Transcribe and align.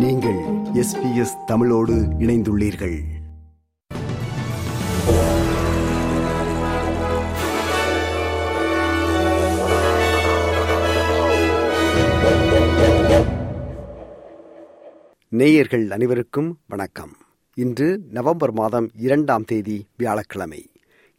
நீங்கள் 0.00 0.38
எஸ்பிஎஸ் 0.74 1.44
தமிழோடு 1.46 1.92
இணைந்துள்ளீர்கள். 1.92 3.00
நேயர்கள் 15.28 15.90
அனைவருக்கும் 15.90 16.58
வணக்கம். 16.66 17.16
இன்று 17.54 18.00
நவம்பர் 18.10 18.52
மாதம் 18.52 18.90
இரண்டாம் 18.96 19.44
தேதி 19.44 19.86
வியாழக்கிழமை. 19.96 20.70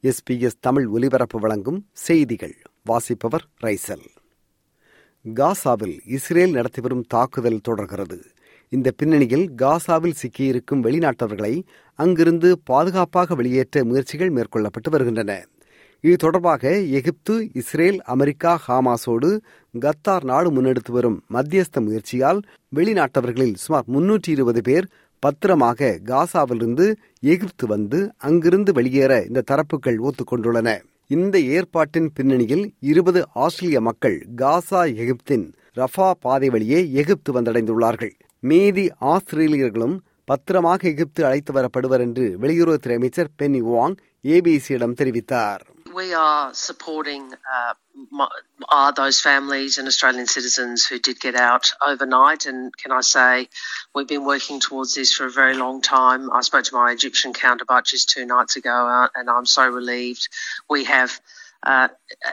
எஸ்பிஎஸ் 0.04 0.60
தமிழ் 0.60 0.86
ஒலிபரப்பு 0.86 1.40
வழங்கும் 1.40 1.88
செய்திகள். 1.94 2.62
வாசிப்பவர் 2.84 3.46
ரைசல். 3.64 4.08
காசாவில் 5.34 6.00
இஸ்ரேல் 6.06 6.52
நடத்தி 6.52 6.82
வரும் 6.82 7.06
தாக்குதல் 7.08 7.62
தொடர்கிறது. 7.62 8.31
இந்த 8.72 8.90
பின்னணியில் 9.00 9.48
காசாவில் 9.62 10.20
சிக்கியிருக்கும் 10.20 10.84
வெளிநாட்டவர்களை 10.86 11.56
அங்கிருந்து 12.00 12.50
பாதுகாப்பாக 12.70 13.36
வெளியேற்ற 13.40 13.84
முயற்சிகள் 13.90 14.32
மேற்கொள்ளப்பட்டு 14.36 14.90
வருகின்றன. 14.94 15.32
இது 16.04 16.16
தொடர்பாக 16.16 16.64
எகிப்து 17.00 17.34
இஸ்ரேல் 17.62 18.00
அமெரிக்கா 18.14 18.52
ஹாமாஸோடு 18.68 19.30
கத்தார் 19.74 20.26
நாடு 20.30 20.50
முன்னெடுத்து 20.52 20.92
வரும் 20.98 21.18
மத்தியஸ்த 21.36 21.84
முயற்சியால் 21.88 22.40
வெளிநாட்டவர்களில் 22.78 23.60
சுமார் 23.64 23.86
முன்னூற்றி 23.96 24.32
இருபது 24.38 24.64
பேர் 24.70 24.88
பத்திரமாக 25.24 25.92
காசாவிலிருந்து 26.12 26.86
எகிப்து 27.34 27.66
வந்து 27.68 28.00
அங்கிருந்து 28.30 28.72
வெளியேற 28.78 29.14
இந்த 29.28 29.46
தரப்புகள் 29.52 30.00
ஒத்துக்கொண்டுள்ளன. 30.08 30.70
இந்த 31.10 31.36
ஏற்பாட்டின் 31.56 32.10
பின்னணியில் 32.18 32.66
இருபது 32.92 33.22
ஆஸ்திரேலிய 33.44 33.82
மக்கள் 33.90 34.18
காசா 34.42 34.82
எகிப்தின் 35.04 35.46
ரஃபா 35.80 36.10
பாதை 36.26 36.50
வழியே 36.50 36.80
எகிப்து 37.02 37.32
வந்தடைந்துள்ளார்கள். 37.38 38.14
மீதி 38.44 38.86
ஆஸ்திரேலியர்களும் 39.14 39.98
பத்திரமாக 40.30 40.88
எகிப்து 40.92 41.22
அழைத்து 41.28 41.52
வரப்படுவர் 41.58 42.04
என்று 42.06 42.26
வெளியுறவுத்துறை 42.44 42.96
அமைச்சர் 43.00 43.36
பென்னி 43.40 43.62
வாங் 43.74 43.98
ஏபிசியிடம் 44.36 44.98
தெரிவித்தார் 45.02 45.64
We 46.02 46.14
are 46.26 46.44
supporting 46.68 47.24
uh, 47.56 47.74
are 48.78 48.92
those 49.00 49.18
families 49.22 49.74
and 49.80 49.88
Australian 49.92 50.28
citizens 50.28 50.86
who 50.90 50.98
did 51.08 51.18
get 51.20 51.36
out 51.48 51.66
overnight. 51.90 52.46
And 52.46 52.60
can 52.82 52.92
I 53.00 53.02
say, 53.16 53.32
we've 53.94 54.08
been 54.08 54.24
working 54.26 54.60
towards 54.68 54.94
this 55.00 55.12
for 55.18 55.26
a 55.26 55.36
very 55.42 55.58
long 55.64 55.80
time. 55.90 56.22
I 56.32 56.42
spoke 56.50 56.66
to 56.70 56.76
my 56.76 56.88
Egyptian 56.92 57.34
counterpart 57.42 57.86
just 57.86 58.08
two 58.10 58.26
nights 58.26 58.56
ago, 58.56 58.78
uh, 59.00 59.08
and 59.18 59.30
I'm 59.36 59.50
so 59.58 59.66
relieved. 59.80 60.26
We 60.70 60.82
have 60.86 61.12
uh, 61.64 61.88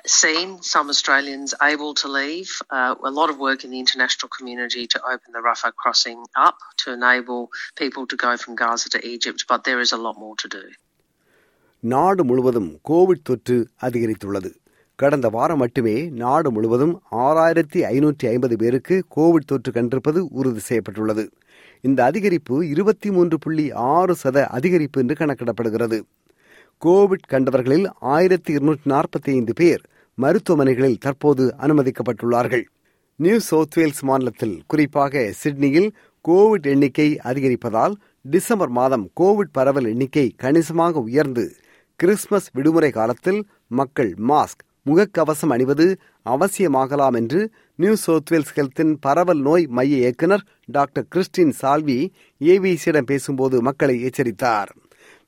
seen 0.07 0.63
some 0.63 0.89
Australians 0.89 1.55
able 1.63 1.95
to 1.95 2.09
leave. 2.11 2.51
Uh, 2.71 2.95
a 3.05 3.11
lot 3.11 3.31
of 3.31 3.39
work 3.39 3.65
in 3.65 3.71
the 3.71 3.79
international 3.79 4.29
community 4.29 4.87
to 4.87 5.01
open 5.03 5.33
the 5.33 5.41
Rafah 5.41 5.73
crossing 5.75 6.25
up 6.39 6.59
to 6.79 6.93
enable 6.93 7.49
people 7.77 8.07
to 8.07 8.17
go 8.17 8.37
from 8.37 8.55
Gaza 8.55 8.89
to 8.91 9.07
Egypt, 9.07 9.45
but 9.49 9.65
there 9.65 9.81
is 9.81 9.93
a 9.93 9.97
lot 9.99 10.19
more 10.19 10.37
to 10.37 10.49
do. 10.59 10.65
நாடு 11.83 12.23
முழுவதும் 12.25 12.71
Covid 12.89 13.23
தொற்று 13.23 13.57
அதிகரித்துள்ளது 13.87 14.49
கடந்த 14.99 15.27
வாரம் 15.29 15.61
மட்டுமே 15.63 15.95
நாடு 16.23 16.49
முழுவதும் 16.51 16.95
ஆறாயிரத்தி 17.25 17.81
ஐநூற்றி 17.91 18.27
ஐம்பது 18.27 18.55
பேருக்கு 18.57 18.97
கோவிட் 19.17 19.47
தொற்று 19.51 19.71
கண்டிருப்பது 19.77 20.21
உறுதி 20.41 20.63
செய்யப்பட்டுள்ளது 20.69 21.25
இந்த 21.85 22.01
அதிகரிப்பு 22.11 22.57
இருபத்தி 22.73 23.11
மூன்று 23.11 23.37
புள்ளி 23.45 23.67
ஆறு 23.93 24.15
சத 24.23 24.47
அதிகரிப்பு 24.59 24.99
என்று 25.03 25.17
கணக்கிடப்படுகிறது 25.21 25.99
கோவிட் 26.85 27.25
கண்டவர்களில் 27.29 27.87
ஆயிரத்தி 28.01 28.53
இருநூற்றி 28.53 28.91
நாற்பத்தி 28.91 29.31
ஐந்து 29.31 29.53
பேர் 29.53 29.81
மருத்துவமனைகளில் 30.19 30.99
தற்போது 30.99 31.55
அனுமதிக்கப்பட்டுள்ளார்கள். 31.59 32.63
நியூ 33.17 33.39
சவுத் 33.39 33.75
வேல்ஸ் 33.75 34.03
மாநிலத்தில் 34.03 34.63
குறிப்பாக 34.67 35.33
சிட்னியில் 35.33 35.91
கோவிட் 36.29 36.63
எண்ணிக்கை 36.63 37.19
அதிகரிப்பதால் 37.25 37.95
டிசம்பர் 38.21 38.69
மாதம் 38.69 39.11
கோவிட் 39.21 39.53
பரவல் 39.53 39.85
எண்ணிக்கை 39.85 40.35
கணிசமாக 40.37 41.01
உயர்ந்து 41.01 41.45
கிறிஸ்துமஸ் 41.97 42.49
விடுமுறை 42.53 42.91
காலத்தில் 42.91 43.41
மக்கள் 43.67 44.15
மாஸ்க் 44.29 44.65
முகக்கவசம் 44.87 45.53
அணிவது 45.53 45.87
அவசியமாகலாம் 46.27 47.17
என்று 47.17 47.51
நியூ 47.75 47.95
சவுத்வேல்ஸ் 48.07 48.53
ஹெல்த்தின் 48.57 48.95
பரவல் 49.01 49.41
நோய் 49.41 49.67
மைய 49.67 49.97
இயக்குநர் 49.97 50.47
டாக்டர் 50.67 51.07
கிறிஸ்டின் 51.09 51.55
சால்வி 51.63 51.99
ஏபிசியிடம் 52.41 53.11
பேசும்போது 53.13 53.63
மக்களை 53.63 54.03
எச்சரித்தார். 54.03 54.71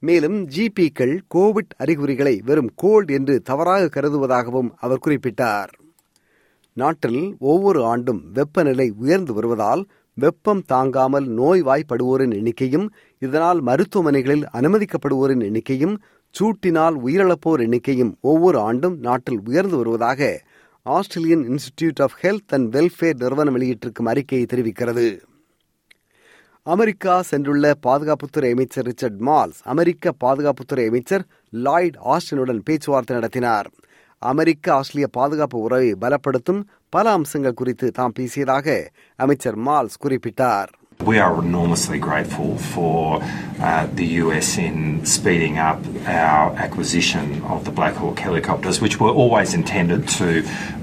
மேலும் 0.00 0.48
ஜிபிக்கள் 0.48 1.20
கோவிட் 1.34 1.72
அறிகுறிகளை 1.76 2.42
வெறும் 2.44 2.70
கோல்ட் 2.74 3.10
என்று 3.10 3.40
தவறாக 3.40 4.00
கருதுவதாகவும் 4.00 4.70
அவர் 4.76 5.02
குறிப்பிட்டார். 5.06 5.70
நாட்டில் 6.72 7.36
ஒவ்வொரு 7.38 7.84
ஆண்டும் 7.84 8.20
வெப்பநிலை 8.32 8.92
உயர்ந்து 8.96 9.32
வருவதால் 9.34 9.82
வெப்பம் 10.14 10.62
தாங்காமல் 10.66 11.26
நோய்வாய்ப்படுவோரின் 11.28 12.34
எண்ணிக்கையும் 12.38 12.86
இதனால் 13.18 13.62
மருத்துவமனைகளில் 13.62 14.44
அனுமதிக்கப்படுவோரின் 14.52 15.44
எண்ணிக்கையும் 15.48 15.96
சூட்டினால் 16.34 16.96
உயிரிழப்போர் 17.04 17.62
எண்ணிக்கையும் 17.66 18.12
ஒவ்வொரு 18.20 18.58
ஆண்டும் 18.58 18.98
நாட்டில் 18.98 19.40
உயர்ந்து 19.44 19.76
வருவதாக 19.76 20.40
Australian 20.82 21.44
Institute 21.48 22.02
of 22.02 22.18
Health 22.22 22.52
and 22.56 22.76
Welfare 22.76 23.18
நிறுவனம் 23.18 23.56
வெளியிட்டிருக்கும் 23.56 24.10
அறிக்கையை 24.12 24.46
தெரிவிக்கிறது. 24.54 25.06
அமெரிக்கா 26.72 27.12
சென்றுள்ள 27.28 27.66
பாதுகாப்புத்துறை 27.84 28.48
அமைச்சர் 28.54 28.86
ரிச்சர்ட் 28.88 29.20
மால்ஸ் 29.28 29.60
அமெரிக்க 29.72 30.12
பாதுகாப்புத்துறை 30.24 30.84
அமைச்சர் 30.90 31.24
லாய்ட் 31.66 31.96
ஆஸ்டினுடன் 32.14 32.60
பேச்சுவார்த்தை 32.66 33.14
நடத்தினார் 33.16 33.68
அமெரிக்க 34.22 34.72
ஆஸ்திரேலிய 34.74 35.08
பாதுகாப்பு 35.18 35.58
உறவை 35.66 35.88
பலப்படுத்தும் 36.02 36.60
பல 36.92 37.06
அம்சங்கள் 37.18 37.58
குறித்து 37.60 37.88
தாம் 37.90 38.16
பேசியதாக 38.18 38.76
அமைச்சர் 39.18 39.58
மால்ஸ் 39.68 39.98
குறிப்பிட்டார் 40.04 40.70
We 41.00 41.18
are 41.18 41.34
enormously 41.40 41.98
grateful 41.98 42.58
for 42.72 42.96
uh, 43.22 43.86
the 43.94 44.06
US 44.16 44.58
in 44.58 44.76
speeding 45.06 45.56
up 45.58 45.80
our 46.18 46.52
acquisition 46.56 47.42
of 47.44 47.64
the 47.64 47.70
Black 47.70 47.94
Hawk 47.94 48.18
helicopters, 48.20 48.80
which 48.82 49.00
were 49.00 49.14
always 49.14 49.54
intended 49.54 50.06
to 50.10 50.28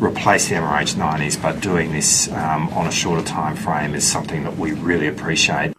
replace 0.02 0.50
the 0.50 0.56
MRH-90s, 0.58 1.38
but 1.40 1.62
doing 1.62 1.92
this 1.92 2.12
um, 2.36 2.70
on 2.72 2.88
a 2.88 2.92
shorter 2.94 3.28
time 3.30 3.56
frame 3.58 3.94
is 3.94 4.06
something 4.08 4.44
that 4.44 4.58
we 4.58 4.72
really 4.84 5.08
appreciate. 5.08 5.77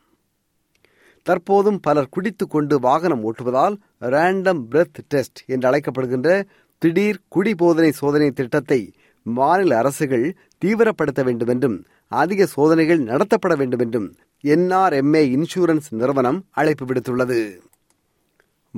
தற்போதும் 1.24 1.78
பலர் 1.82 2.08
குடித்துக் 2.08 2.50
கொண்டு 2.50 2.80
வாகனம் 2.80 3.22
ஓட்டுவதால் 3.24 3.76
random 4.00 4.62
breadth 4.70 5.00
test 5.08 5.40
என்று 5.46 5.70
அழைக்கப்படுகின்ற 5.70 6.44
திடீர் 6.78 7.20
குடிபோதனை 7.28 7.88
சோதனை 7.90 8.30
திட்டத்தை 8.30 8.92
மாநில 9.22 9.78
அரசுகள் 9.78 10.34
தீவிரப்படுத்த 10.64 11.24
வேண்டும் 11.24 11.48
என்றும் 11.48 11.84
அதிக 12.08 12.46
சோதனைகள் 12.46 13.02
நடத்தப்பட 13.02 13.56
வேண்டும் 13.56 13.80
என்றும் 13.80 14.14
என்ஆர்எம்ஏ 14.44 15.22
இன்சூரன்ஸ் 15.36 15.88
நிறுவனம் 15.90 16.44
அழைப்பு 16.50 16.84
விடுத்துள்ளது. 16.84 17.60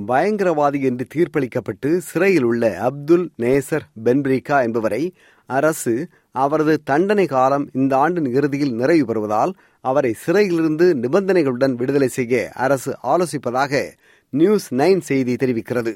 பயங்கரவாதி 0.07 0.81
என்று 0.81 1.07
தீர்ப்பளிக்கப்பட்டு 1.15 1.97
சிறையில் 1.97 2.43
உள்ள 2.43 2.77
அப்துல் 2.81 3.29
நேசர் 3.39 3.85
பென்பிரிகா 4.03 4.63
என்பவரை 4.63 5.13
அரசு 5.45 6.07
அவரது 6.31 6.81
தண்டனை 6.83 7.25
காலம் 7.27 7.69
இந்த 7.73 7.97
ஆண்டின் 7.97 8.25
இறுதியில் 8.25 8.73
நிறைவு 8.73 9.05
பெறுவதால் 9.05 9.53
அவரை 9.81 10.13
சிறையிலிருந்து 10.13 10.95
நிபந்தனைகளுடன் 10.95 11.73
விடுதலை 11.73 12.07
செய்ய 12.07 12.51
அரசு 12.65 12.91
ஆலோசிப்பதாக 13.03 13.73
நியூஸ் 14.29 14.73
நைன் 14.73 14.99
செய்தி 14.99 15.33
தெரிவிக்கிறது. 15.33 15.93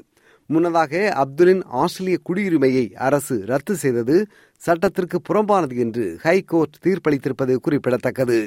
முன்னதாக 0.50 0.92
அப்துலின் 1.22 1.62
ஆஸ்திரேலிய 1.82 2.18
குடியுரிமையை 2.22 2.94
அரசு 2.94 3.36
ரத்து 3.46 3.74
செய்தது 3.76 4.26
சட்டத்திற்கு 4.62 5.18
புறம்பானது 5.28 5.76
என்று 5.76 6.18
ஹைகோர்ட் 6.22 6.76
தீர்ப்பளித்திருப்பது 6.84 7.54
குறிப்பிடத்தக்கது. 7.56 8.40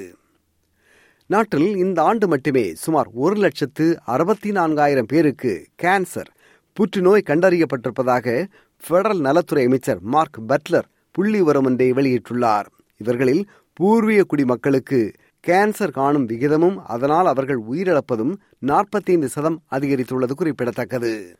நாட்டில் 1.26 1.76
இந்த 1.76 2.02
ஆண்டு 2.02 2.28
மட்டுமே 2.28 2.74
சுமார் 2.74 3.10
ஒரு 3.14 3.36
லட்சத்து 3.36 3.86
அறுபத்தி 4.04 4.52
நான்காயிரம் 4.52 5.10
பேருக்கு 5.14 5.68
கேன்சர் 5.84 6.32
புற்றுநோய் 6.74 7.28
கண்டறியப்பட்டிருப்பதாக 7.28 8.46
பெடரல் 8.84 9.20
நலத்துறை 9.20 9.66
அமைச்சர் 9.66 10.02
மார்க் 10.02 10.40
பட்லர் 10.48 10.88
புள்ளி 11.12 11.38
விவரம் 11.38 11.66
ஒன்றை 11.66 11.92
வெளியிட்டுள்ளார். 11.92 12.68
இவர்களில் 12.98 13.44
பூர்வீக 13.74 14.24
குடிமக்களுக்கு 14.24 15.00
கேன்சர் 15.48 15.92
காணும் 15.92 16.30
விகிதமும் 16.30 16.78
அதனால் 16.88 17.26
அவர்கள் 17.26 17.60
உயிரிழப்பதும் 17.72 18.34
நாற்பத்தி 18.68 19.06
ஐந்து 19.06 19.30
சதம் 19.30 19.62
அதிகரித்துள்ளது 19.72 20.32
குறிப்பிடத்தக்கது. 20.32 21.36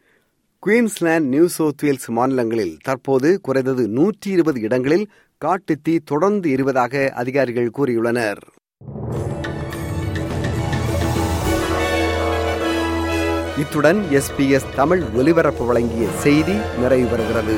குயின்ஸ்லாந்து 0.60 1.28
நியூ 1.28 1.48
சவுத் 1.48 1.82
வேல்ஸ் 1.82 2.10
மாநிலங்களில் 2.10 2.78
தற்போது 2.84 3.42
குறைந்தது 3.42 3.88
நூற்றி 3.88 4.32
இருபது 4.32 4.62
இடங்களில் 4.62 5.10
காட்டுத்தீ 5.46 6.00
தொடர்ந்து 6.06 6.50
இருவதாக 6.50 7.12
அதிகாரிகள் 7.16 7.72
கூறியுள்ளனர். 7.78 8.42
இத்துடன் 13.58 14.02
எஸ்பிஎஸ் 14.12 14.76
தமிழ் 14.76 15.04
ஒலிபரப்பு 15.16 15.66
வழங்கிய 15.66 16.08
செய்தி 16.18 16.56
நிறைவு 16.82 17.18
பெறுகிறது. 17.18 17.58